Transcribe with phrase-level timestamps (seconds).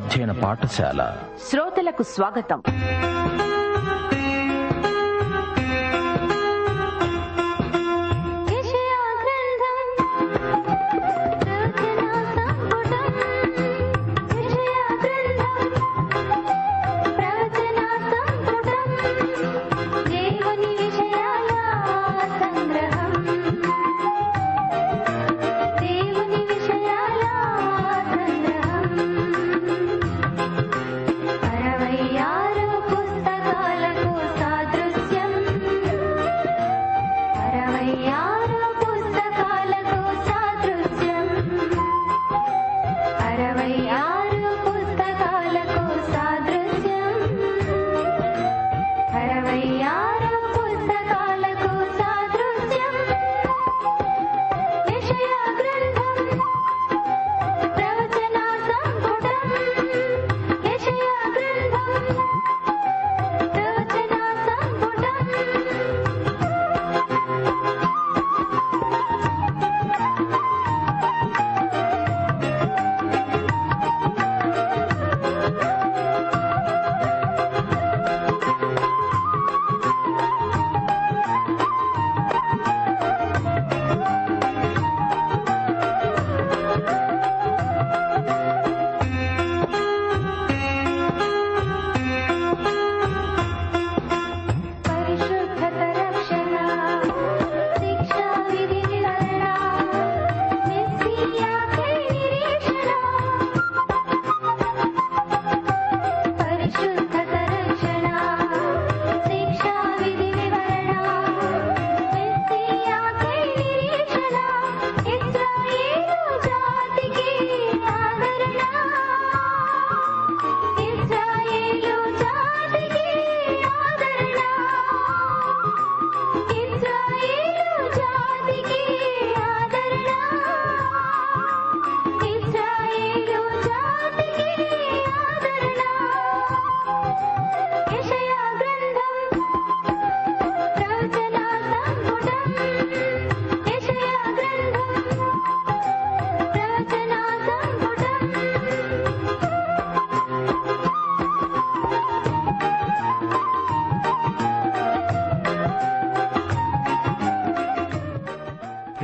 [0.00, 1.18] అధ్యయన పాఠశాల.
[1.50, 2.62] శ్రోతలకు స్వాగతం.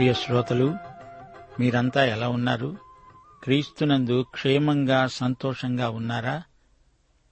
[0.06, 0.76] ప్రియ శ్రోతలు
[1.60, 2.76] మీరంతా ఎలా ఉన్నారు?
[3.44, 6.42] క్రీస్తునందు క్షేమంగా సంతోషంగా ఉన్నారా?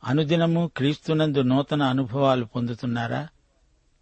[0.05, 3.29] అనుదినము క్రీస్తునందు నూతన అనుభవాలు పొందుతున్నారా?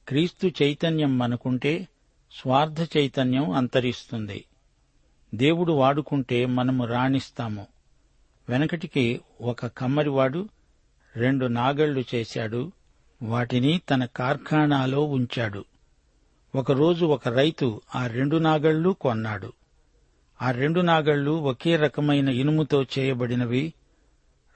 [0.08, 1.88] క్రీస్తు చైతన్యం మనకుంటే
[2.32, 4.44] స్వార్థ చైతన్యం అంతరిస్తుంది.
[5.34, 7.66] దేవుడు వాడుకుంటే మనము రాణిస్తాము.
[8.48, 10.48] వెనకటికి ఒక కమ్మరివాడు
[11.16, 12.72] రెండు నాగళ్ళు చేశాడు.
[13.22, 15.64] వాటిని తన కార్ఖానాలో ఉంచాడు.
[16.54, 19.52] ఒకరోజు ఒక రైతు ఆ రెండు నాగళ్ళు కొన్నాడు.
[20.42, 23.74] ఆ రెండు నాగళ్ళు ఒకే రకమైన ఇనుముతో చేయబడినవి.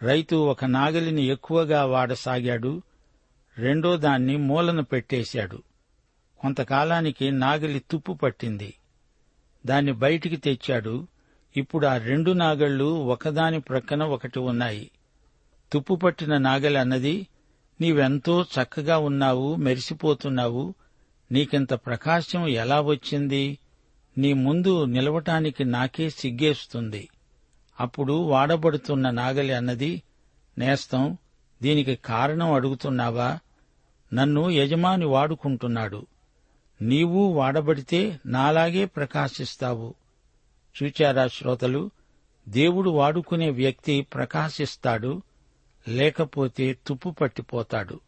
[0.02, 2.82] రైతు ఒక నాగలిని ఎక్కువగా వాడసాగాడు.
[3.58, 5.62] రెండో దాన్ని మూలన పెట్టేశాడు.
[6.40, 8.74] కొంతకాలానికి నాగలి తుప్పు పట్టింది.
[9.66, 11.06] దాన్ని బయటికి తెచ్చాడు.
[11.56, 14.90] ఇప్పుడు ఆ రెండు నాగళ్ళు ఒకదాని ప్రక్కన ఒకటి ఉన్నాయి.
[15.72, 17.26] తుప్పు పట్టిన నాగలి అన్నది
[17.80, 20.74] నీవెంతో చక్కగా ఉన్నావు మెరిసిపోతున్నావు
[21.32, 23.58] నీకింత ప్రకాశం ఎలా వచ్చింది?
[24.18, 27.08] నీ ముందు నిలవటానికి నాకే సిగ్గేస్తుంది.
[27.80, 30.02] అప్పుడు వాడబడుతున్న నాగలి అన్నది
[30.58, 31.16] నేస్తం
[31.62, 33.38] దీనికి కారణం అడుగుతున్నావా?
[34.14, 36.06] నన్ను యజమాని వాడుకుంటున్నాడు.
[36.82, 39.94] నీవు వాడబడితే నాలాగే ప్రకాశిస్తావు.
[40.82, 41.90] చూచారా శ్రోతలు
[42.48, 45.22] దేవుడు వాడుకునే వ్యక్తి ప్రకాశిస్తాడు
[45.88, 48.00] లేకపోతే తుప్పు పట్టిపోతాడు.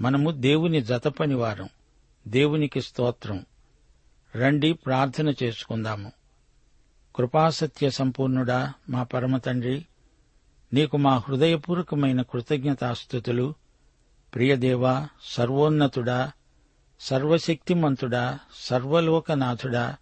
[0.00, 1.68] మనము దేవుని జతపనివారం.
[2.28, 3.46] దేవునికి స్తోత్రం.
[4.36, 6.12] రండి ప్రార్థన చేసుకుందాము.
[7.16, 9.86] కృపాసత్య సంపూర్ణుడా మా పరమతండ్రి
[10.72, 13.54] నీకు మా హృదయపూర్వకమైన కృతజ్ఞతాస్థుతులు.
[14.34, 16.32] ప్రియదేవా సర్వోన్నతుడా
[17.00, 19.96] సర్వశక్తిమంతుడా సర్వలోకనాథుడా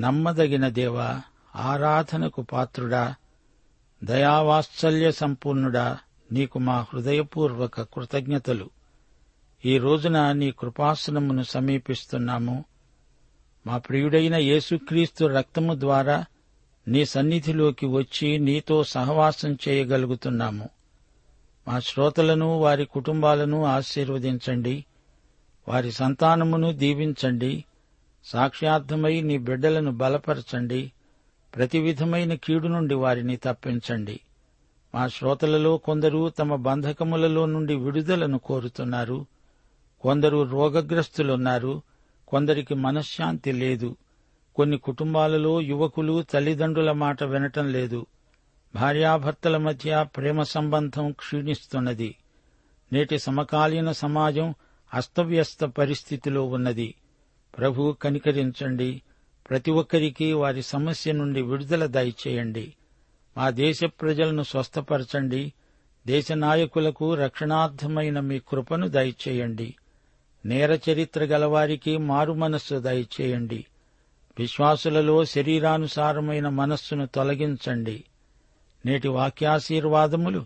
[0.00, 1.20] నమ్మదగిన దేవా
[1.56, 3.14] ఆరాధనకు పాత్రుడా
[4.04, 5.98] దయావాత్సల్య సంపూర్ణుడా
[6.32, 8.70] నీకు మా హృదయపూర్వక కృతజ్ఞతలు.
[9.66, 12.64] ఈ రోజున నీ కృపాసనమును సమీపిస్తున్నాము.
[13.66, 16.24] మా ప్రియుడైన యేసుక్రీస్తు రక్తము ద్వారా
[16.88, 20.68] నీ సన్నిధిలోకి వచ్చి నీతో సహవాసం చేయగలుగుతున్నాము.
[21.68, 24.84] మా శ్రోతలను వారి కుటుంబాలను ఆశీర్వదించండి.
[25.68, 27.64] వారి సంతానమును దీవించండి.
[28.24, 30.92] సాక్ష్యార్థమై నీ బిడ్డలను బలపరచండి.
[31.56, 34.20] ప్రతి విధమైన కీడు నుండి వారిని తప్పించండి.
[34.94, 39.26] మా శ్రోతలలో కొందరు తమ బంధకములలో నుండి విడుదలను కోరుతున్నారు.
[40.04, 41.82] కొందరు రోగగ్రస్తులున్నారు
[42.28, 43.96] కొందరికి మనశ్శాంతి లేదు.
[44.56, 48.06] కొన్ని కుటుంబాలలో యువకులు తల్లిదండ్రుల మాట వినటం లేదు.
[48.74, 52.16] భార్యాభర్తల మధ్య ప్రేమ సంబంధం క్షీణిస్తున్నది.
[52.92, 54.54] నేటి సమకాలీన సమాజం
[54.94, 56.94] అస్తవ్యస్త పరిస్థితిలో ఉన్నది.
[57.58, 59.02] ప్రభు కనికరించండి.
[59.50, 62.74] ప్రతి ఒక్కరికి వారి సమస్య నుండి విడుదల దయచేయండి.
[63.36, 65.52] మా దేశ ప్రజలను స్వస్థపరచండి.
[66.06, 69.74] దేశ నాయకులకు రక్షణార్థమైన మీ కృపను దయచేయండి.
[70.46, 73.66] నేర చరిత్ర గలవారికి మారు మనస్సు దయచేయండి.
[74.38, 78.04] విశ్వాసులలో శరీరానుసారమైన మనస్సును తొలగించండి.
[78.86, 80.44] నేటి వాక్యాశీర్వాదములు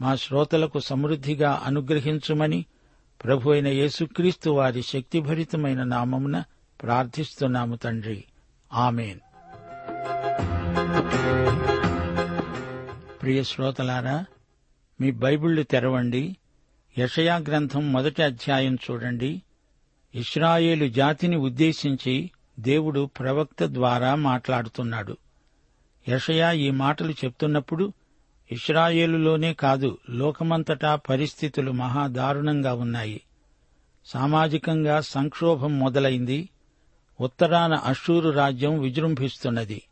[0.00, 2.64] మా శ్రోతలకు సమృద్ధిగా అనుగ్రహించుమని
[3.24, 6.42] ప్రభు అయిన యేసుక్రీస్తు వారి శక్తిభరితమైన నామమున
[6.82, 8.24] ప్రార్థిస్తున్నాము తండ్రి.
[8.72, 9.18] ఆమెన్.
[13.22, 14.24] ప్రియ శ్రోతలారా
[15.00, 16.36] మీ బైబిళ్ళు తెరవండి.
[16.98, 19.42] యషయా గ్రంథం మొదటి అధ్యాయం చూడండి.
[20.14, 22.30] ఇస్రాయేలు జాతిని ఉద్దేశించి
[22.60, 25.16] దేవుడు ప్రవక్త ద్వారా మాట్లాడుతున్నాడు.
[26.08, 27.92] యషయా ఈ మాటలు చెప్తున్నప్పుడు
[28.52, 33.20] ఇస్రాయేలులోనే కాదు లోకమంతటా పరిస్థితులు మహాదారుణంగా ఉన్నాయి.
[34.06, 36.48] సామాజికంగా సంక్షోభం మొదలైంది.
[37.20, 39.82] ఉత్తరాన అషూరు రాజ్యం విజృంభిస్తున్నది.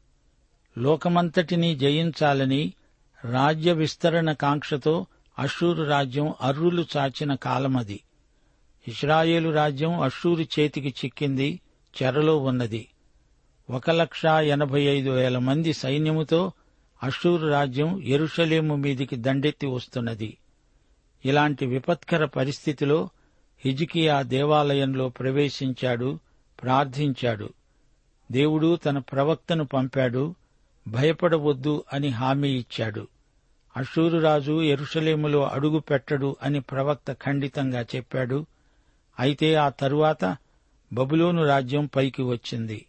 [0.79, 2.73] లోకమంతటినీ జయించాలని
[3.25, 5.07] రాజ్య విస్తరణ కాంక్షతో
[5.39, 8.01] అషూరు రాజ్యం అర్రులు చాచిన కాలమది.
[8.89, 11.61] ఇస్రాయేలు రాజ్యం అషూరు చేతికి చిక్కింది
[12.03, 12.89] చెరలో ఉన్నది.
[13.71, 16.53] ఒక లక్ష ఎనభై ఐదు వేల మంది సైన్యముతో
[17.03, 20.39] అషూరు రాజ్యం ఎరుషలేము మీదికి దండెత్తి వస్తున్నది.
[21.25, 23.09] ఇలాంటి విపత్కర పరిస్థితిలో
[23.65, 26.19] హిజికియా దేవాలయంలో ప్రవేశించాడు
[26.63, 27.53] ప్రార్థించాడు.
[28.33, 30.35] దేవుడు తన ప్రవక్తను పంపాడు
[30.89, 33.09] భయపడవద్దు అని హామీ ఇచ్చాడు.
[33.77, 38.47] అషూరురాజు ఎరుషలేములో అడుగు పెట్టడు అని ప్రవక్త ఖండితంగా చెప్పాడు.
[39.21, 40.37] అయితే ఆ తరువాత
[40.93, 42.87] బబులోను రాజ్యం పైకి వచ్చింది.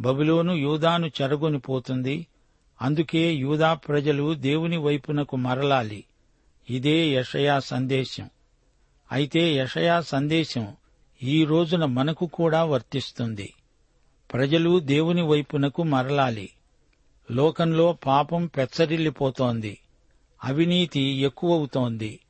[0.00, 2.26] బబులోను యూదాను చెరగొని పోతుంది.
[2.82, 6.04] అందుకే యూదా ప్రజలు దేవుని వైపునకు మరలాలి.
[6.70, 8.30] ఇదే యషయా సందేశం.
[9.12, 10.76] అయితే యషయా సందేశం
[11.22, 13.54] ఈ రోజున మనకు కూడా వర్తిస్తుంది.
[14.32, 16.50] ప్రజలు దేవుని వైపునకు మరలాలి.
[17.30, 19.78] లోకంలో పాపం పెచ్చరిల్లిపోతోంది.
[20.44, 22.20] అవినీతి ఎక్కువవుతోంది.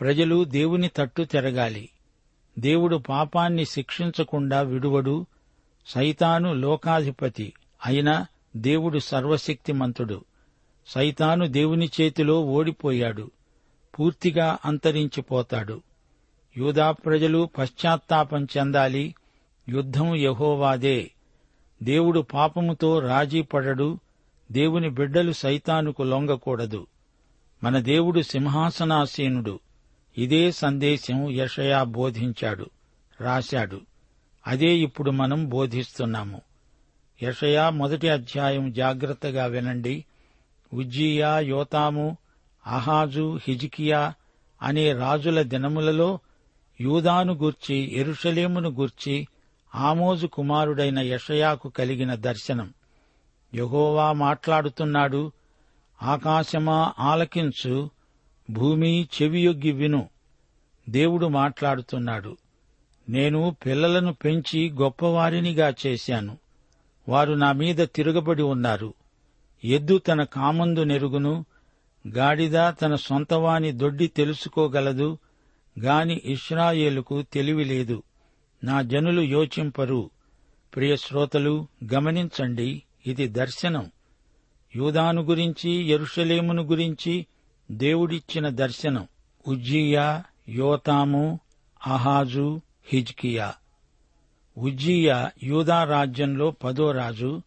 [0.00, 1.88] ప్రజలు దేవుని తట్టు తిరగాలి.
[2.58, 5.26] దేవుడు పాపాన్ని శిక్షించకుండా విడువడు.
[5.86, 7.52] సైతాను లోకాధిపతి
[7.86, 8.26] అయినా
[8.56, 10.24] దేవుడు సర్వశక్తిమంతుడు.
[10.86, 13.30] సైతాను దేవుని చేతిలో ఓడిపోయాడు.
[13.98, 15.82] పూర్తిగా అంతరించిపోతాడు.
[16.56, 19.14] యూదా ప్రజలు పశ్చాత్తాపం చెందాలి.
[19.68, 21.10] యుద్ధం యహోవాదే.
[21.82, 23.98] దేవుడు పాపముతో రాజీపడడు
[24.52, 26.86] దేవుని బిడ్డలు సైతానుకు లొంగకూడదు.
[27.64, 29.60] మన దేవుడు సింహాసనాసీనుడు.
[30.18, 32.70] ఇదే సందేశం యషయా బోధించాడు
[33.20, 33.80] రాశాడు.
[34.46, 36.40] అదే ఇప్పుడు మనం బోధిస్తున్నాము.
[37.22, 40.04] యషయా మొదటి అధ్యాయం జాగ్రత్తగా వినండి.
[40.74, 42.16] ఉజ్జియా యోతాము
[42.66, 44.14] అహాజు హిజికియా
[44.62, 46.18] అనే రాజుల దినములలో
[46.80, 49.26] యూదాను గూర్చి ఎరుషలేమును గూర్చి
[49.74, 52.74] ఆమోజు కుమారుడైన యషయాకు కలిగిన దర్శనం.
[53.54, 55.32] యహోవా మాట్లాడుతున్నాడు
[56.02, 57.90] ఆకాశమా ఆలకించు
[58.50, 60.08] భూమి చెవియొగ్గి విను.
[60.88, 62.36] దేవుడు మాట్లాడుతున్నాడు
[63.08, 66.38] నేను పిల్లలను పెంచి గొప్పవారినిగా చేశాను.
[67.08, 68.94] వారు నా మీద తిరగబడి ఉన్నారు.
[69.64, 71.44] ఎద్దు తన కామందు నెరుగును
[72.08, 75.18] గాడిద తన సొంతవాని దొడ్డి తెలుసుకోగలదు
[75.80, 78.02] గాని ఇష్రాయేలుకు తెలివి లేదు.
[78.64, 80.10] నా జనులు యోచింపరు.
[80.74, 83.90] ప్రియ శ్రోతలు గమనించండి ఇది దర్శనం.
[84.76, 87.26] యూదాను గురించి ఎరుషలేమును గురించి
[87.70, 89.08] దేవుడిచ్చిన దర్శనం.
[89.48, 91.40] ఉజ్జియా యోతాము
[91.86, 93.54] అహాజు హిజ్కియా.
[94.58, 97.42] ఉజ్జియా యూదా రాజ్యంలో పదో రాజు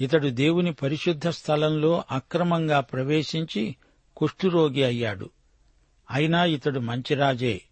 [0.00, 3.76] ఇతడు దేవుని పరిశుద్ధ స్థలంలో అక్రమంగా ప్రవేశించి
[4.16, 5.30] కుష్ఠురోగి అయ్యాడు.
[6.10, 7.62] అయినా ఇతడు మంచిరాజే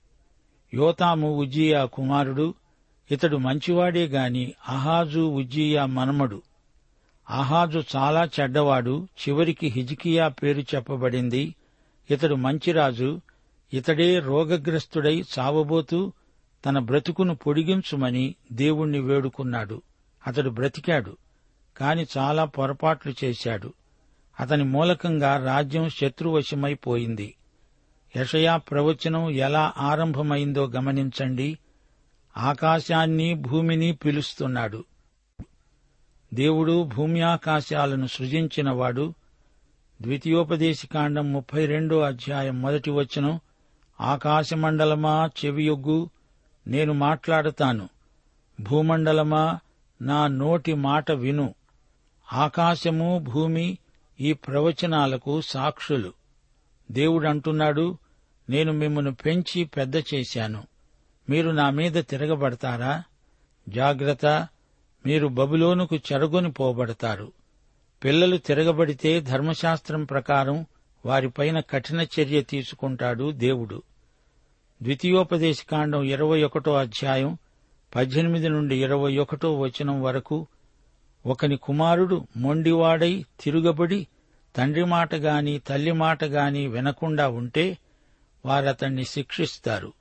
[0.75, 2.55] యోతాము ఉజ్జియా కుమారుడు
[3.11, 6.43] ఇతడు మంచివాడే గాని అహాజు ఉజ్జియా మనమడు.
[7.33, 9.09] అహాజు చాలా చెడ్డవాడు.
[9.29, 11.55] చివరికి హిజికియా పేరు చెప్పబడింది.
[12.11, 13.21] ఇతడు మంచిరాజు.
[13.73, 16.13] ఇతడే రోగగ్రస్తుడై చావబోతూ
[16.67, 19.83] తన బ్రతుకును పొడిగించుమని దేవుణ్ణి వేడుకున్నాడు.
[20.27, 21.17] అతడు బ్రతికాడు
[21.77, 23.75] కాని చాలా పొరపాట్లు చేశాడు.
[24.41, 27.37] అతని మూలకంగా రాజ్యం శత్రువశమైపోయింది
[28.17, 31.59] యషయా ప్రవచనం ఎలా ఆరంభమైందో గమనించండి.
[32.37, 34.85] ఆకాశాన్ని భూమిని పిలుస్తున్నాడు.
[36.35, 39.15] దేవుడు భూమ్యాకాశాలను సృజించినవాడు.
[40.03, 43.41] ద్వితీయోపదేశకాండం ముప్పై రెండో అధ్యాయం మొదటి వచనం
[44.01, 46.11] ఆకాశమండలమా చెవియొగ్గు
[46.67, 47.89] నేను మాట్లాడతాను.
[48.61, 49.59] భూమండలమా
[50.03, 51.55] నా నోటి మాట విను.
[52.33, 53.79] ఆకాశము భూమి
[54.21, 56.13] ఈ ప్రవచనాలకు సాక్షులు.
[56.91, 57.99] దేవుడంటున్నాడు
[58.51, 60.65] నేను మిమ్మను పెంచి పెద్ద చేశాను.
[61.31, 63.03] మీరు నా మీద తిరగబడతారా?
[63.69, 64.49] జాగ్రత్త
[65.07, 67.33] మీరు బబులోనుకు చెరగొని పోబడతారు.
[68.05, 70.67] పిల్లలు తిరగబడితే ధర్మశాస్త్రం ప్రకారం
[71.07, 73.83] వారిపైన కఠిన చర్య తీసుకుంటాడు దేవుడు.
[74.83, 77.39] ద్వితీయోపదేశకాండం ఇరవై ఒకటో అధ్యాయం
[77.95, 80.47] పద్దెనిమిది నుండి ఇరవై ఒకటో వచనం వరకు
[81.27, 84.07] ఒకని కుమారుడు మొండివాడై తిరుగబడి
[84.57, 87.79] తండ్రి మాట గాని తల్లి మాట గాని వినకుండా ఉంటే
[88.47, 89.93] వారతణ్ణి శిక్షిస్తారు.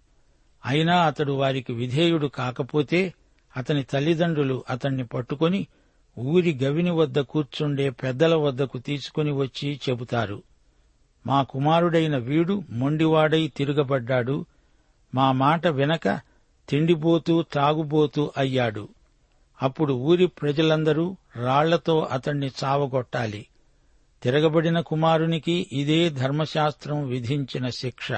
[0.65, 3.13] అయినా అతడు వారికి విధేయుడు కాకపోతే
[3.57, 5.67] అతని తల్లిదండ్రులు అతణ్ణి పట్టుకొని
[6.19, 10.43] ఊరి గవిని వద్ద కూర్చుండే పెద్దల వద్దకు తీసుకుని వచ్చి చెబుతారు.
[11.27, 14.45] మా కుమారుడైన వీడు మొండివాడై తిరగబడ్డాడు.
[15.15, 16.19] మా మాట వినక
[16.69, 18.89] తిండిపోతూ తాగుబోతూ అయ్యాడు.
[19.61, 23.45] అప్పుడు ఊరి ప్రజలందరూ రాళ్ళతో అతణ్ణి చావగొట్టాలి.
[24.23, 28.11] తిరగబడిన కుమారునికి ఇదే ధర్మశాస్త్రం విధించిన శిక్ష.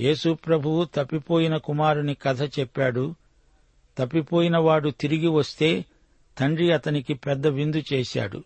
[0.00, 3.14] యేసుప్రభువు తప్పిపోయిన కుమారుని కథ చెప్పాడు.
[3.98, 5.84] తప్పిపోయినవాడు తిరిగి వస్తే
[6.38, 8.44] తండ్రి అతనికి పెద్ద విందు చేశాడు.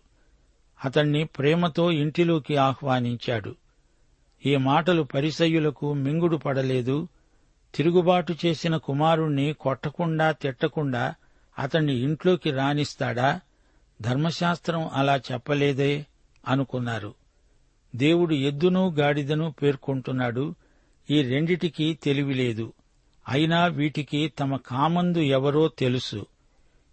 [0.85, 3.55] అతణ్ణి ప్రేమతో ఇంటిలోకి ఆహ్వానించాడు.
[4.45, 7.07] ఈ మాటలు పరిసయ్యులకు మింగుడు పడలేదు.
[7.75, 11.15] తిరుగుబాటు చేసిన కుమారుణ్ణి కొట్టకుండా తిట్టకుండా
[11.59, 13.39] అతణ్ణి ఇంట్లోకి రాణిస్తాడా
[14.01, 16.05] ధర్మశాస్త్రం అలా చెప్పలేదే
[16.47, 17.13] అనుకున్నారు.
[17.95, 20.55] దేవుడు ఎద్దును గాడిదను పేర్కొంటున్నాడు.
[21.09, 22.73] ఈ రెండిటికీ తెలివిలేదు
[23.27, 26.25] అయినా వీటికి తమ కామందు ఎవరో తెలుసు.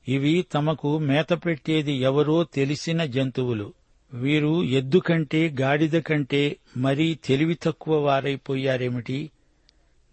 [0.08, 3.72] ఇవి తమకు మేత పెట్టేది ఎవరో తెలిసిన జంతువులు.
[4.12, 9.30] వీరు ఎద్దు కంటే గాడిద కంటే మరీ తెలివి తక్కువ వారైపోయారేమిటి?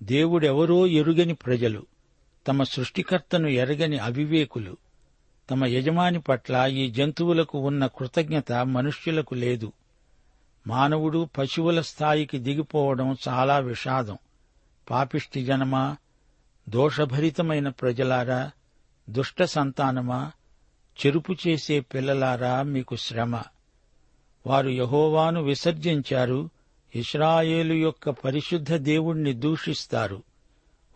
[0.03, 1.85] దేవుడెవరో ఎరుగని ప్రజలు.
[2.47, 4.77] తమ సృష్టికర్తను ఎరగని అవివేకులు.
[5.49, 9.71] తమ యజమాని పట్ల ఈ జంతువులకు ఉన్న కృతజ్ఞత మనుష్యులకు లేదు.
[10.67, 14.17] మానవుడు పశువుల స్థాయికి దిగిపోవడం చాలా విషాదం.
[14.89, 15.97] పాపిష్టి జనమా?
[16.70, 18.51] దోషభరితమైన ప్రజలారా
[19.10, 20.32] దుష్ట సంతానమా
[21.06, 23.41] చెరుపు చేసే పిల్లలారా మీకు శ్రమ.
[24.48, 26.50] వారు యహోవాను విసర్జించారు
[26.96, 30.24] ఇస్రాయేలు యొక్క పరిశుద్ధ దేవుణ్ణి దూషిస్తారు.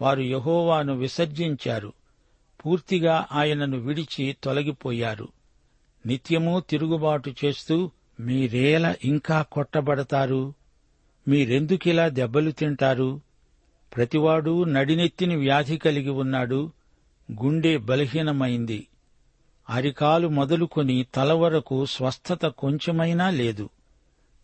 [0.01, 1.93] వారు యహోవాను విసర్జించారు
[2.65, 5.27] పూర్తిగా ఆయనను విడిచి తొలగిపోయారు.
[6.05, 10.53] నిత్యమూ తిరుగుబాటు చేస్తూ మీరేల ఇంకా కొట్టబడతారు?
[11.27, 13.21] మీరెందుకిలా దెబ్బలు తింటారు?
[13.95, 16.71] ప్రతివాడు నడినెత్తిని వ్యాధి కలిగి ఉన్నాడు.
[17.43, 18.87] గుండె బలహీనమైంది.
[19.69, 23.69] అరికాలు మొదలుకొని తల వరకు స్వస్థత కొంచెమైనా లేదు.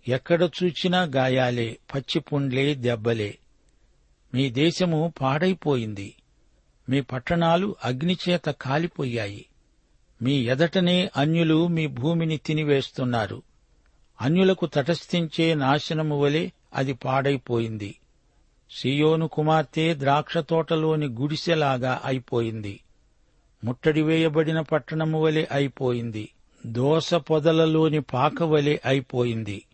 [0.07, 3.37] ఎక్కడ చూచినా గాయాలే పచ్చిపుండ్లే దెబ్బలే.
[4.33, 6.15] మీ దేశము పాడైపోయింది.
[6.89, 9.45] మీ పట్టణాలు అగ్నిచేత కాలిపోయాయి.
[10.21, 13.43] మీ ఎదటనే అన్యులు మీ భూమిని తినివేస్తున్నారు.
[14.21, 17.95] అన్యులకు తటస్థించే నాశనము వలె అది పాడైపోయింది.
[18.79, 22.79] సియోను కుమార్తె ద్రాక్ష తోటలోని గుడిసెలాగా అయిపోయింది.
[23.63, 26.29] ముట్టడి వేయబడిన పట్టణము వలె అయిపోయింది.
[26.65, 29.65] దోస పొదలలోని పాకవలె అయిపోయింది.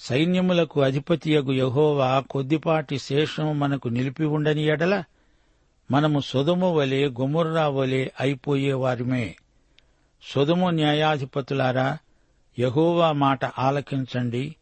[0.00, 5.04] సైన్యములకు అధిపతియగు యహోవా కొద్దిపాటి శేషం మనకు నిలిపి ఉండని ఎడల
[5.90, 9.36] మనము సొదుము వలె గుముర్రా వలె అయిపోయేవారిమే.
[10.34, 11.98] సొదుము న్యాయాధిపతులారా
[12.58, 14.56] యహోవా మాట ఆలకించండి.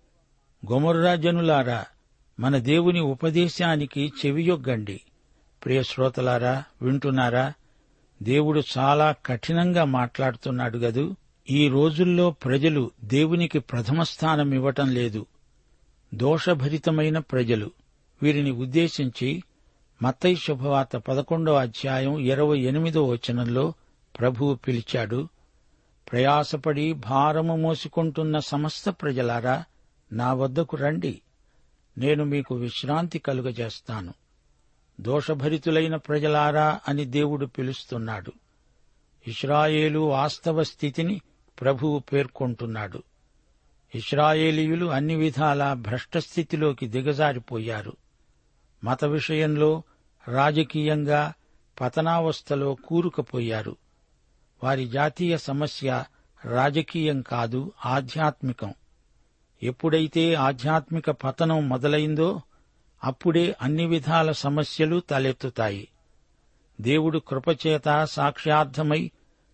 [0.72, 1.84] గుముర్రా జనులారా
[2.40, 5.00] మన దేవుని ఉపదేశానికి చెవియొగ్గండి
[5.64, 7.52] ప్రియశ్రోతలారా వింటున్నారా?
[8.22, 11.16] దేవుడు చాలా కఠినంగా మాట్లాడుతున్నాడు గదు.
[11.50, 15.26] ఈ రోజుల్లో ప్రజలు దేవునికి ప్రథమ స్థానం ఇవ్వటం లేదు.
[16.14, 17.70] దోషభరితమైన ప్రజలు.
[18.22, 19.42] వీరిని ఉద్దేశించి
[20.02, 23.74] మత్తై శుభవార్త పదకొండో అధ్యాయం ఇరవై ఎనిమిదో వచనంలో
[24.20, 25.28] ప్రభువు పిలిచాడు
[26.12, 29.64] ప్రయాసపడి భారము మోసుకుంటున్న సమస్త ప్రజలారా
[30.12, 31.20] నా వద్దకు రండి.
[32.00, 34.14] నేను మీకు విశ్రాంతి కలుగజేస్తాను.
[35.00, 38.32] దోషభరితులైన ప్రజలారా అని దేవుడు పిలుస్తున్నాడు.
[39.26, 41.20] ఇస్రాయేలు వాస్తవ స్థితిని
[41.60, 43.02] ప్రభువు పేర్కొంటున్నాడు.
[43.94, 47.96] ఇస్రాయేలీయులు అన్ని విధాలా భ్రష్టస్థితిలోకి దిగజారిపోయారు.
[48.84, 49.82] మత విషయంలో
[50.28, 51.32] రాజకీయంగా
[51.80, 53.76] పతనావస్థలో కూరుకుపోయారు.
[54.64, 56.04] వారి జాతీయ సమస్య
[56.44, 58.74] రాజకీయం కాదు ఆధ్యాత్మికం.
[59.62, 62.40] ఎప్పుడైతే ఆధ్యాత్మిక పతనం మొదలైందో
[63.04, 65.88] అప్పుడే అన్ని విధాల సమస్యలు తలెత్తుతాయి.
[66.80, 69.10] దేవుడు కృపచేత సాక్ష్యార్థమై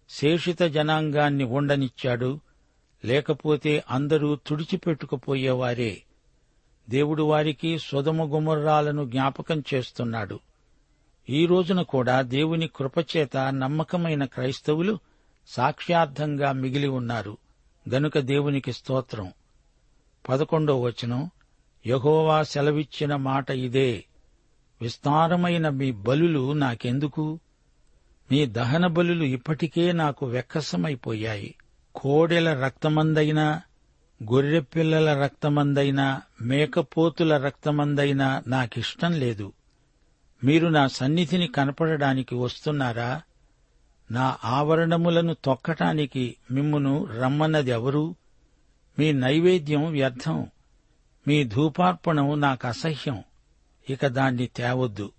[0.08, 2.40] శేషిత జనాంగాన్ని ఉండనిచ్చాడు.
[3.04, 6.02] లేకపోతే అందరూ తుడిచిపెట్టుకుపోయేవారే.
[6.90, 10.40] దేవుడు వారికి సుధమ గుమర్రాలను జ్ఞాపకం చేస్తున్నాడు.
[11.30, 14.98] ఈ రోజున కూడా దేవుని కృపచేత నమ్మకమైన క్రైస్తవులు
[15.46, 17.36] సాక్ష్యార్థంగా మిగిలి ఉన్నారు.
[17.88, 19.32] గనుక దేవునికి స్తోత్రం.
[20.28, 21.30] పదకొండో వచనం
[21.86, 24.04] యహోవా సెలవిచ్చిన మాట ఇదే
[24.82, 27.38] విస్తారమైన మీ బలులు నాకెందుకు?
[28.32, 31.54] మీ దహన బలులు ఇప్పటికే నాకు వెక్కసమైపోయాయి
[31.94, 33.62] కోడెల రక్తమందైనా
[34.32, 39.52] గొర్రెపిల్లల రక్తమందైనా మేకపోతుల రక్తమందైనా నాకిష్టం లేదు.
[40.44, 43.22] మీరు నా సన్నిధిని కనపడడానికి వస్తున్నారా?
[44.10, 48.14] నా ఆవరణములను తొక్కటానికి మిమ్మును రమ్మన్నది ఎవరు
[48.98, 50.46] మీ నైవేద్యం వ్యర్థం.
[51.28, 53.22] మీ ధూపార్పణం నాకు అసహ్యం.
[53.90, 55.12] ఇక దాన్ని తేవద్దు.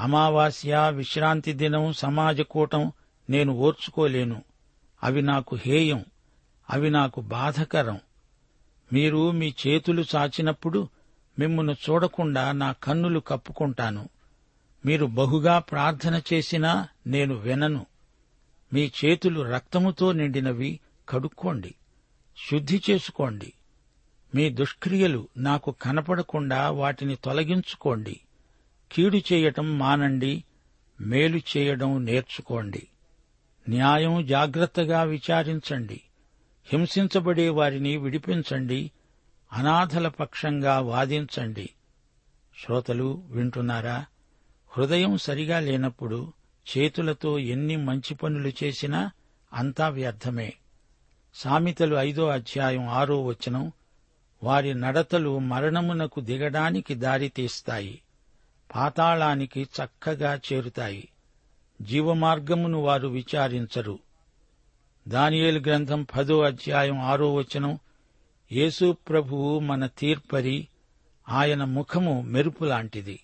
[0.00, 2.92] అమావాస్య విశ్రాంతి దినం సమాజకూటం
[3.30, 4.42] నేను ఓర్చుకోలేను.
[5.02, 6.04] అవి నాకు హేయం.
[6.70, 8.00] అవి నాకు బాధకరం.
[8.92, 10.88] మీరు మీ చేతులు చాచినప్పుడు
[11.38, 14.08] మిమ్మను చూడకుండా నా కన్నులు కప్పుకుంటాను.
[14.86, 17.86] మీరు బహుగా ప్రార్థన చేసినా నేను వినను.
[18.72, 20.80] మీ చేతులు రక్తముతో నిండినవి.
[21.08, 21.74] కడుక్కోండి.
[22.50, 23.52] శుద్ధి చేసుకోండి.
[24.34, 28.20] మీ దుష్క్రియలు నాకు కనపడకుండా వాటిని తొలగించుకోండి.
[28.92, 30.44] కీడు చేయటం మానండి
[31.00, 32.88] మేలు చేయడం నేర్చుకోండి.
[33.68, 36.00] న్యాయం జాగ్రత్తగా విచారించండి.
[36.64, 38.90] హింసించబడే వారిని విడిపించండి.
[39.52, 41.70] అనాథల పక్షంగా వాదించండి.
[42.64, 44.06] శ్రోతలు వింటున్నారా?
[44.68, 46.32] హృదయం సరిగా లేనప్పుడు
[46.78, 49.10] చేతులతో ఎన్ని మంచి పనులు చేసినా
[49.52, 50.54] అంతా వ్యర్థమే.
[51.34, 53.72] సామెతలు ఐదో అధ్యాయం ఆరో వచనం
[54.42, 58.02] వారి నడతలు మరణమునకు దిగడానికి దారితీస్తాయి
[58.74, 61.08] పాతాళానికి చక్కగా చేరుతాయి.
[61.82, 63.98] జీవమార్గమును వారు విచారించరు.
[65.08, 67.78] దానియేలు గ్రంథం పదో అధ్యాయం ఆరో వచనం
[68.52, 70.68] యేసు ప్రభువు మన తీర్పరి
[71.28, 73.20] ఆయన ముఖము మెరుపులాంటిది.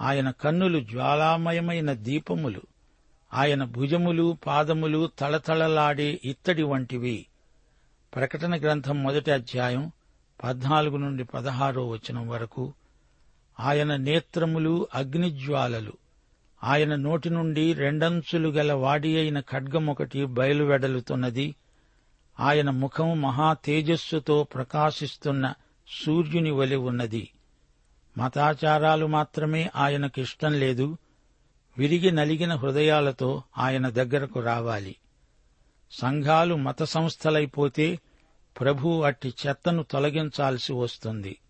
[0.00, 2.62] ఆయన కన్నులు జ్వాలామయమైన దీపములు.
[3.34, 7.26] ఆయన భుజములు పాదములు తళతళలాడే ఇత్తడి వంటివి.
[8.14, 9.92] ప్రకటన గ్రంథం మొదటి అధ్యాయం
[10.44, 12.74] పద్నాలుగు నుండి పదహారో వచనం వరకు
[13.60, 15.92] ఆయన నేత్రములు అగ్నిజ్వాలలు.
[16.64, 21.54] ఆయన నోటి నుండి రెండంచులు గల వాడి అయిన ఖడ్గమొకటి బయలువెడలుతున్నది.
[22.40, 25.54] ఆయన ముఖం మహా తేజస్సుతో ప్రకాశిస్తున్న
[26.04, 27.30] సూర్యుని వలి ఉన్నది.
[28.18, 30.98] మతాచారాలు మాత్రమే ఆయనకిష్టం లేదు.
[31.78, 34.96] విరిగి నలిగిన హృదయాలతో ఆయన దగ్గరకు రావాలి.
[35.90, 37.98] సంఘాలు మత సంస్థలైపోతే
[38.60, 41.40] ప్రభు అట్టి చెత్తను తొలగించాల్సి వస్తుంది.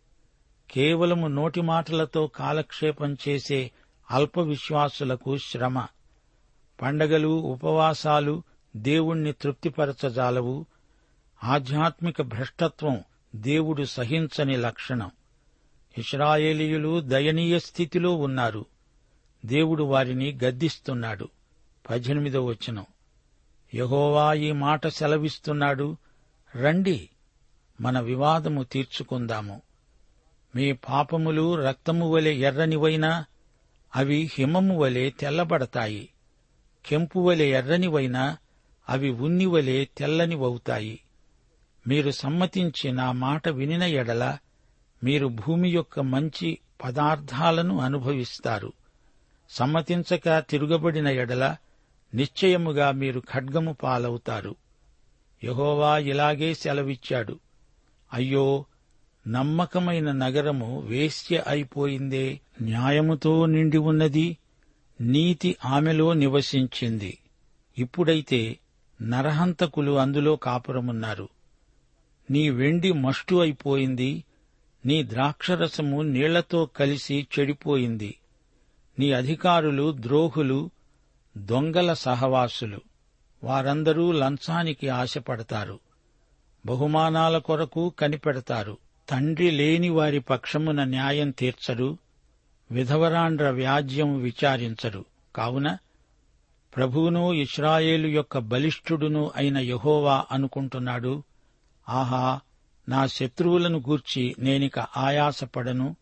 [0.71, 3.71] కేవలము నోటి మాటలతో కాలక్షేపం చేసే
[4.11, 5.87] అల్ప విశ్వాసులకు శ్రమ.
[6.83, 8.43] పండగలు ఉపవాసాలు
[8.77, 10.67] దేవుణ్ణి తృప్తిపరచజాలవు.
[11.45, 13.03] ఆధ్యాత్మిక భ్రష్టత్వం
[13.37, 15.11] దేవుడు సహించని లక్షణం.
[15.99, 18.67] ఇస్రాయేలీయులు దయనీయ స్థితిలో ఉన్నారు.
[19.47, 21.29] దేవుడు వారిని గద్దిస్తున్నాడు.
[21.91, 22.87] పద్దెనిమిదో వచనం.
[23.75, 25.97] యహోవా ఈ మాట సెలవిస్తున్నాడు.
[26.57, 27.11] రండి
[27.81, 29.63] మన వివాదము తీర్చుకుందాము.
[30.57, 33.25] మీ పాపములు రక్తము వలె ఎర్రనివైనా
[33.97, 36.09] అవి హిమము వలె తెల్లబడతాయి.
[36.87, 38.37] కెంపు వలె ఎర్రనివైనా
[38.89, 41.01] అవి ఉన్ని వలె తెల్లనివవుతాయి.
[41.89, 44.39] మీరు సమ్మతించి నా మాట వినిన ఎడల
[45.05, 48.73] మీరు భూమి యొక్క మంచి పదార్థాలను అనుభవిస్తారు.
[49.51, 51.57] సమ్మతించక తిరుగబడిన ఎడల
[52.15, 54.57] నిశ్చయముగా మీరు ఖడ్గము పాలవుతారు.
[55.45, 57.39] యహోవా ఇలాగే సెలవిచ్చాడు.
[58.13, 58.65] అయ్యో
[59.29, 64.37] నమ్మకమైన నగరము వేశ్య అయిపోయిందే న్యాయముతో నిండి ఉన్నది
[65.01, 67.19] నీతి ఆమెలో నివసించింది.
[67.79, 68.59] ఇప్పుడైతే
[69.03, 71.29] నరహంతకులు అందులో కాపురమున్నారు.
[72.31, 74.25] నీ వెండి మష్టు అయిపోయింది
[74.87, 78.15] నీ ద్రాక్షరసము నీళ్ళతో కలిసి చెడిపోయింది.
[78.99, 80.71] నీ అధికారులు ద్రోహులు
[81.37, 82.81] దొంగల సహవాసులు.
[83.45, 85.81] వారందరూ లంచానికి ఆశపడతారు.
[86.67, 88.77] బహుమానాల కొరకు కనిపెడతారు.
[89.09, 91.99] తండ్రి లేని వారి పక్షమున న్యాయం తీర్చరు.
[92.71, 95.05] విధవరాండ్ర వ్యాజ్యం విచారించరు.
[95.37, 95.77] కావున
[96.77, 101.23] ప్రభువును ఇస్రాయేలు యొక్క బలిష్ఠుడును అయిన యహోవా అనుకుంటున్నాడు.
[101.89, 102.41] ఆహా
[102.89, 105.97] నా శత్రువులను గూర్చి నేనిక ఆయాసపడను.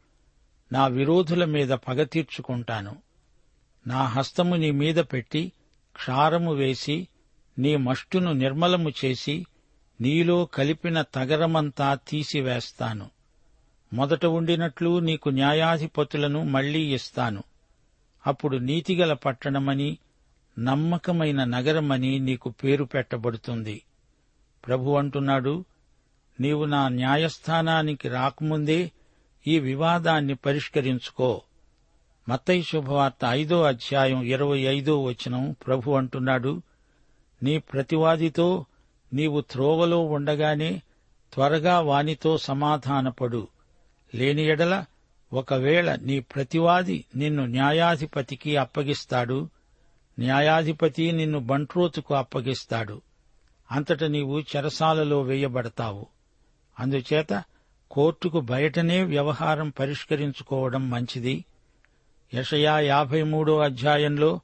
[0.72, 2.96] నా విరోధుల మీద పగ తీర్చుకుంటాను.
[3.87, 5.52] నా హస్తము నీ మీద పెట్టి
[5.96, 7.09] క్షారము వేసి
[7.59, 9.47] నీ మష్టును నిర్మలము చేసి
[10.01, 13.11] నీలో కలిపిన తగరమంతా తీసివేస్తాను.
[13.93, 17.43] మొదట ఉండినట్లు నీకు న్యాయాధిపతులను మళ్ళీ ఇస్తాను.
[18.27, 19.99] అప్పుడు నీతిగల పట్టణమని
[20.59, 23.83] నమ్మకమైన నగరమని నీకు పేరు పెట్టబడుతుంది.
[24.67, 25.65] ప్రభు అంటున్నాడు
[26.41, 28.93] నీవు నా న్యాయస్థానానికి రాకముందే
[29.47, 31.43] ఈ వివాదాన్ని పరిష్కరించుకో.
[32.29, 36.62] మత్తయి శుభవార్త ఐదో అధ్యాయం ఇరవై ఐదో వచనం ప్రభు అంటున్నాడు
[37.42, 38.66] నీ ప్రతివాదితో
[39.12, 40.83] నీవు త్రోవలో ఉండగానే
[41.35, 43.48] త్వరగా వానితో సమాధానపడు.
[44.14, 44.85] లేని ఎడల
[45.33, 49.48] ఒకవేళ నీ ప్రతివాది నిన్ను న్యాయాధిపతికి అప్పగిస్తాడు
[50.18, 53.00] న్యాయాధిపతి నిన్ను బంట్రోతుకు అప్పగిస్తాడు.
[53.72, 56.07] అంతట నీవు చెరసాలలో వేయబడతావు.
[56.78, 57.44] అందుచేత
[57.90, 61.44] కోర్టుకు బయటనే వ్యవహారం పరిష్కరించుకోవడం మంచిది.
[62.35, 64.40] యషయా యాభై మూడో అధ్యాయంలో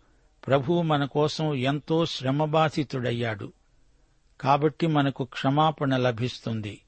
[0.48, 3.52] ప్రభువు మన కోసం ఎంతో శ్రమబాధితుడయ్యాడు.
[4.40, 6.80] కాబట్టి మనకు క్షమాపణ లభిస్తుంది.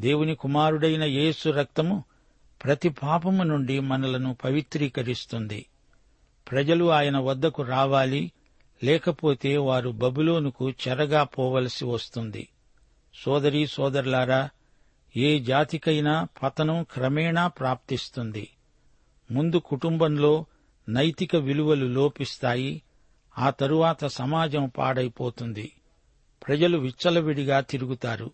[0.00, 2.04] దేవుని కుమారుడైన యేసు రక్తము
[2.64, 5.66] ప్రతి పాపము నుండి మనలను పవిత్రీకరిస్తుంది.
[6.50, 8.32] ప్రజలు ఆయన వద్దకు రావాలి
[8.84, 12.48] లేకపోతే వారు బబులోనుకు చెరగా పోవలసి వస్తుంది.
[13.14, 14.48] సోదరీ సోదరులారా
[15.16, 18.48] ఏ జాతికైనా పతనం క్రమేణా ప్రాప్తిస్తుంది.
[19.30, 20.46] ముందు కుటుంబంలో
[20.88, 22.82] నైతిక విలువలు లోపిస్తాయి
[23.38, 25.72] ఆ తరువాత సమాజం పాడైపోతుంది.
[26.46, 28.30] ప్రజలు విచ్చలవిడిగా తిరుగుతారు.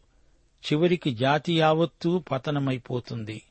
[0.62, 3.42] చివరికి జాతి యావత్తూ పతనమైపోతుంది.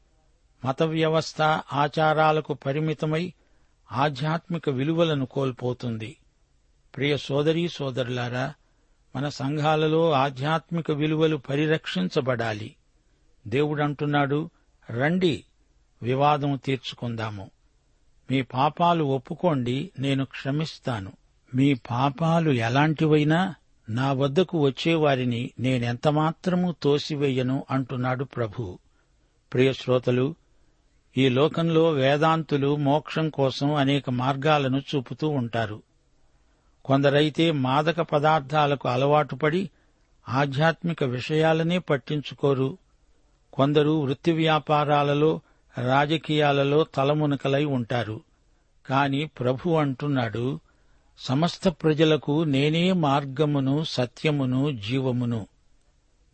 [0.66, 1.42] మత వ్యవస్థ
[1.74, 3.34] ఆచారాలకు పరిమితమై
[3.92, 6.18] ఆధ్యాత్మిక విలువలను కోల్పోతుంది.
[6.96, 8.54] ప్రియ సోదరీ సోదరులారా
[9.16, 12.76] మన సంఘాలలో ఆధ్యాత్మిక విలువలు పరిరక్షించబడాలి.
[13.48, 14.50] దేవుడంటున్నాడు
[14.90, 15.44] రండి
[16.04, 17.52] వివాదం తీర్చుకుందాము.
[18.32, 21.12] మీ పాపాలు ఒప్పుకోండి నేను క్షమిస్తాను.
[21.56, 23.56] మీ పాపాలు ఎలాంటివైనా
[23.90, 28.80] నా వద్దకు వచ్చేవారిని నేనెంతమాత్రమూ తోసివేయను అంటున్నాడు ప్రభు.
[29.54, 30.36] ప్రియశ్రోతలు
[31.18, 35.82] ఈ లోకంలో వేదాంతులు మోక్షం కోసం అనేక మార్గాలను చూపుతూ ఉంటారు.
[36.86, 39.70] కొందరైతే మాదక పదార్థాలకు అలవాటుపడి
[40.30, 42.78] ఆధ్యాత్మిక విషయాలనే పట్టించుకోరు.
[43.54, 45.42] కొందరు వృత్తి వ్యాపారాలలో
[45.78, 48.22] రాజకీయాలలో తలమునకలై ఉంటారు.
[48.90, 50.60] కాని ప్రభు అంటున్నాడు
[51.24, 55.48] సమస్త ప్రజలకు నేనే మార్గమును సత్యమును జీవమును.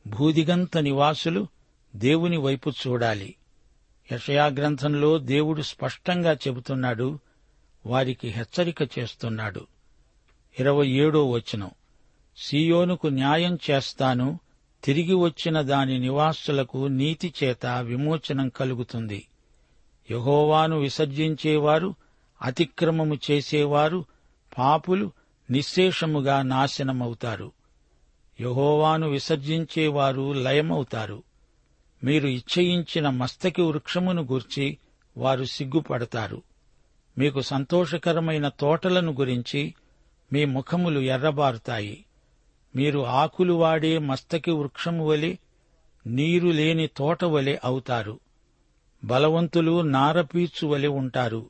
[0.08, 1.48] భూదిగంత నివాసులు
[1.96, 3.36] దేవుని వైపు చూడాలి.
[4.12, 7.20] యషయా గ్రంథంలో దేవుడు స్పష్టంగా చెబుతున్నాడు
[7.86, 9.68] వారికి హెచ్చరిక చేస్తున్నాడు.
[10.60, 11.72] ఇరవై ఏడో వచనం.
[12.38, 14.40] సీయోనుకు న్యాయం చేస్తాను
[14.84, 19.28] తిరిగి వచ్చిన దాని నివాసులకు నీతి చేత విమోచనం కలుగుతుంది.
[20.12, 21.96] యహోవాను విసర్జించేవారు
[22.42, 24.06] అతిక్రమము చేసేవారు
[24.58, 25.12] పాపులు
[25.52, 27.52] నిశ్శేషముగా నాశనమవుతారు.
[28.42, 31.24] యహోవాను విసర్జించేవారు లయమవుతారు.
[32.04, 34.78] మీరు ఇచ్చయించిన మస్తకి వృక్షమును గూర్చి
[35.18, 36.42] వారు సిగ్గుపడతారు.
[37.18, 39.74] మీకు సంతోషకరమైన తోటలను గురించి
[40.34, 42.06] మీ ముఖములు ఎర్రబారుతాయి.
[42.76, 45.36] మీరు ఆకులు వాడే మస్తకి వృక్షము వలె
[46.08, 48.20] నీరు లేని తోట వలె అవుతారు.
[49.04, 51.50] బలవంతులు నారపీచు వలె ఉంటారు.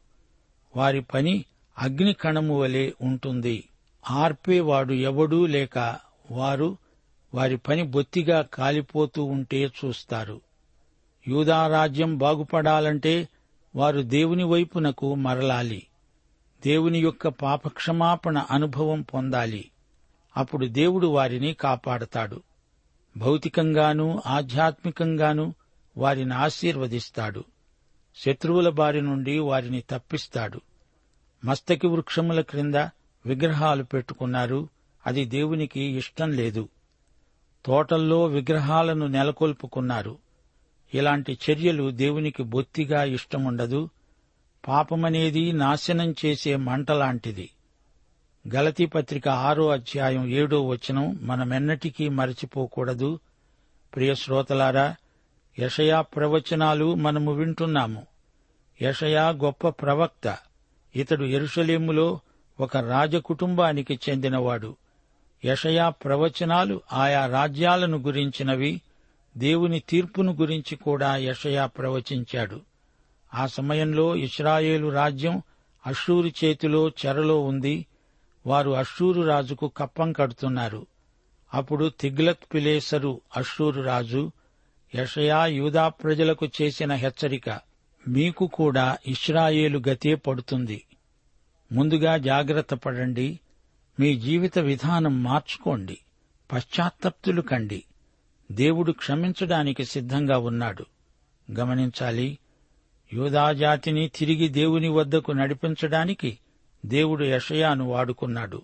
[0.76, 1.46] వారి పని
[1.77, 3.69] అగ్ని కణము వలె ఉంటుంది.
[4.09, 5.99] ఆర్పేవాడు ఎవడూ లేక
[6.31, 6.77] వారు
[7.33, 10.41] వారి పని బొత్తిగా కాలిపోతూ ఉంటే చూస్తారు.
[11.27, 13.29] యూదారాజ్యం బాగుపడాలంటే
[13.75, 15.87] వారు దేవుని వైపునకు మరలాలి.
[16.65, 19.71] దేవుని యొక్క పాపక్షమాపణ అనుభవం పొందాలి.
[20.37, 22.41] అప్పుడు దేవుడు వారిని కాపాడతాడు.
[23.17, 25.53] భౌతికంగానూ ఆధ్యాత్మికంగానూ
[25.97, 27.43] వారిని ఆశీర్వదిస్తాడు.
[28.15, 30.61] శత్రువుల బారి నుండి వారిని తప్పిస్తాడు.
[31.45, 32.76] మస్తకి వృక్షముల క్రింద
[33.26, 34.69] విగ్రహాలు పెట్టుకున్నారు.
[35.08, 36.69] అది దేవునికి ఇష్టం లేదు.
[37.65, 40.17] తోటల్లో విగ్రహాలను నెలకొల్పుకున్నారు.
[40.93, 43.89] ఇలాంటి చర్యలు దేవునికి బొత్తిగా ఇష్టముండదు.
[44.67, 47.50] పాపమనేది నాశనం చేసే మంటలాంటిది
[48.56, 53.19] గలతీ పత్రిక ఆరో అధ్యాయం ఏడో వచనం మనమెన్నటికీ మరచిపోకూడదు.
[53.95, 54.95] ప్రియ శ్రోతలారా
[55.60, 58.06] యషయా ప్రవచనాలు మనము వింటున్నాము.
[58.82, 60.46] యషయా గొప్ప ప్రవక్త.
[60.97, 62.19] ఇతడు ఎరుషలేములో
[62.60, 64.75] ఒక రాజకుటుంబానికి చెందినవాడు.
[65.45, 68.81] యషయా ప్రవచనాలు ఆయా రాజ్యాలను గురించినవి
[69.38, 72.62] దేవుని తీర్పును గురించి కూడా యషయా ప్రవచించాడు.
[73.33, 75.41] ఆ సమయంలో ఇస్రాయేలు రాజ్యం
[75.88, 77.86] అషూరు చేతిలో చెరలో ఉంది.
[78.47, 80.86] వారు అషూరు రాజుకు కప్పం కడుతున్నారు.
[81.53, 84.31] అప్పుడు తిగ్లత్ పిలేసరు అషూరు రాజు
[84.95, 87.66] యషయా యూదా ప్రజలకు చేసిన హెచ్చరిక.
[88.08, 90.84] మీకు కూడా ఇస్రాయేలు గతే పడుతుంది.
[91.72, 93.39] ముందుగా జాగ్రత్త పడండి.
[94.00, 95.98] మీ జీవిత విధానం మార్చుకోండి.
[96.54, 97.84] పశ్చాత్తప్తులు కండి.
[98.52, 100.86] దేవుడు క్షమించడానికి సిద్ధంగా ఉన్నాడు.
[101.60, 102.38] గమనించాలి.
[103.13, 106.38] యూదాజాతిని తిరిగి దేవుని వద్దకు నడిపించడానికి
[106.86, 108.62] దేవుడు యషయాను వాడుకున్నాడు.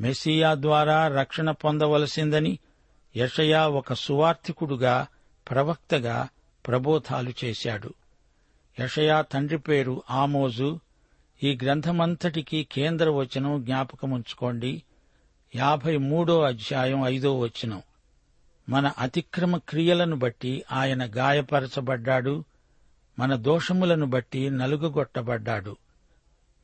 [0.00, 2.58] మెస్సియా ద్వారా రక్షణ పొందవలసిందని
[3.16, 5.06] యషయా ఒక సువార్థికుడుగా
[5.50, 6.28] ప్రవక్తగా
[6.66, 7.94] ప్రబోధాలు చేశాడు.
[8.80, 10.80] యషయా తండ్రి పేరు ఆమోజు.
[11.42, 14.82] ఈ గ్రంథమంతటికి కేంద్ర వచనం జ్ఞాపకముంచుకోండి.
[15.56, 17.82] యాభై మూడో అధ్యాయం ఐదో వచనం.
[18.68, 22.44] మన అతిక్రమ క్రియలను బట్టి ఆయన గాయపరచబడ్డాడు.
[23.18, 25.76] మన దోషములను బట్టి నలుగుగొట్టబడ్డాడు.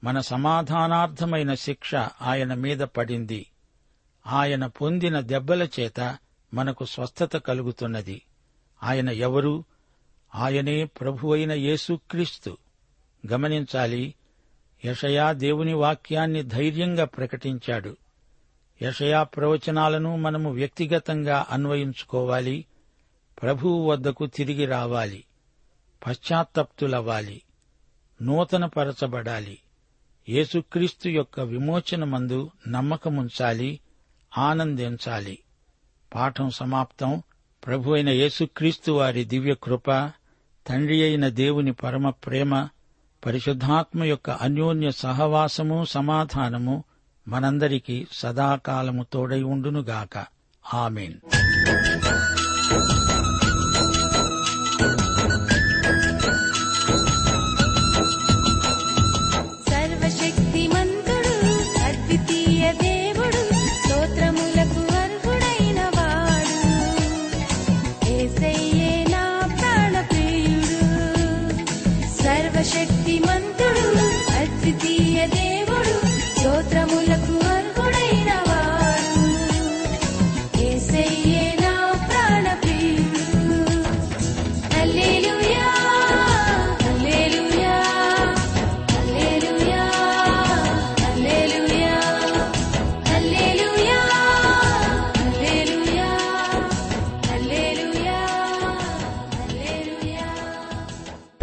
[0.04, 3.46] మన సమాధానార్థమైన శిక్ష ఆయన మీద పడింది.
[4.26, 6.18] ఆయన పొందిన దెబ్బల చేత
[6.54, 8.22] మనకు స్వస్థత కలుగుతున్నది.
[8.82, 9.64] ఆయన ఎవరు?
[10.34, 12.56] ఆయనే ప్రభువైన యేసుక్రీస్తు
[13.32, 14.14] గమనించాలి
[14.84, 17.96] యషయా దేవుని వాక్యాన్ని ధైర్యంగా ప్రకటించాడు.
[18.82, 22.66] యషయా ప్రవచనాలను మనము వ్యక్తిగతంగా అన్వయించుకోవాలి
[23.42, 25.24] ప్రభువు వద్దకు తిరిగి రావాలి
[26.06, 27.42] పశ్చాత్తప్తులవ్వాలి
[28.22, 29.58] నూతనపరచబడాలి.
[30.28, 33.80] యేసుక్రీస్తు యొక్క విమోచనమందు నమ్మకముంచాలి
[34.38, 35.38] ఆనందించాలి.
[36.14, 37.22] పాఠం సమాప్తం.
[37.66, 40.12] ప్రభు అయిన యేసుక్రీస్తు వారి దివ్య కృప
[40.68, 42.68] తండ్రి అయిన దేవుని పరమ ప్రేమ
[43.26, 46.84] పరిశుద్ధాత్మ యొక్క అన్యోన్య సహవాసము సమాధానము
[47.28, 50.26] మనందరికీ సదాకాలము తోడై ఉండునుగాక.
[50.74, 51.14] ఆమెన్.